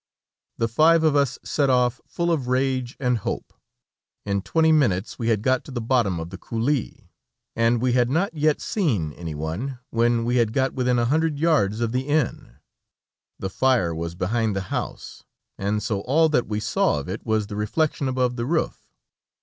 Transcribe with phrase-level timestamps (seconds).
[0.57, 3.53] The five of us set off, full of rage and hope.
[4.25, 7.09] In twenty minutes we had got to the bottom of the coulée,
[7.55, 11.81] and we had not yet seen anyone, when we had got within a hundred yards
[11.81, 12.55] of the inn.
[13.37, 15.23] The fire was behind the house,
[15.55, 18.89] and so all that we saw of it was the reflection above the roof.